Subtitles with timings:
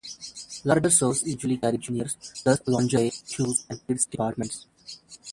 [0.63, 4.65] Larger stores usually carry juniors, plus, lingerie, shoes and kids departments.